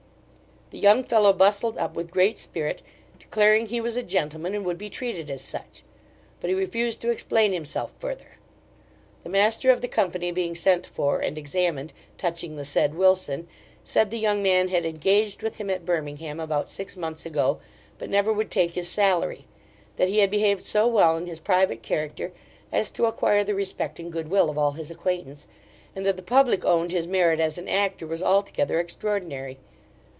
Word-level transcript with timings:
The 0.71 0.79
young 0.79 1.03
fellow 1.03 1.33
bustled 1.33 1.77
up 1.77 1.95
with 1.95 2.11
great 2.11 2.37
spirit, 2.37 2.81
declaring 3.19 3.65
he 3.65 3.81
was 3.81 3.97
a 3.97 4.01
gentleman, 4.03 4.55
and 4.55 4.63
would 4.63 4.77
be 4.77 4.89
treated 4.89 5.29
as 5.29 5.41
such; 5.41 5.83
but 6.39 6.49
he 6.49 6.53
refused 6.55 7.01
to 7.01 7.09
explain 7.09 7.51
himself 7.51 7.91
further. 7.99 8.37
The 9.25 9.29
master 9.29 9.69
of 9.69 9.81
the 9.81 9.89
company 9.89 10.31
being 10.31 10.55
sent 10.55 10.85
for, 10.87 11.19
and 11.19 11.37
examined, 11.37 11.91
touching 12.17 12.55
the 12.55 12.63
said 12.63 12.95
Wilson, 12.95 13.49
said 13.83 14.11
the 14.11 14.17
young 14.17 14.41
man 14.41 14.69
had 14.69 14.85
engaged 14.85 15.43
with 15.43 15.57
him 15.57 15.69
at 15.69 15.85
Birmingham 15.85 16.39
about 16.39 16.69
six 16.69 16.95
months 16.95 17.25
ago; 17.25 17.59
but 17.97 18.09
never 18.09 18.31
would 18.31 18.49
take 18.49 18.71
his 18.71 18.87
salary; 18.87 19.43
that 19.97 20.07
he 20.07 20.19
had 20.19 20.31
behaved 20.31 20.63
so 20.63 20.87
well 20.87 21.17
in 21.17 21.27
his 21.27 21.39
private 21.39 21.81
character, 21.83 22.31
as 22.71 22.89
to 22.91 23.07
acquire 23.07 23.43
the 23.43 23.53
respect 23.55 23.99
and 23.99 24.09
good 24.09 24.29
will 24.29 24.49
of 24.49 24.57
all 24.57 24.71
his 24.71 24.89
acquaintance, 24.89 25.47
and 25.97 26.05
that 26.05 26.15
the 26.15 26.23
public 26.23 26.63
owned 26.63 26.93
his 26.93 27.07
merit 27.07 27.41
as 27.41 27.57
an 27.57 27.67
actor 27.67 28.07
was 28.07 28.23
altogether 28.23 28.79
extraordinary. 28.79 29.57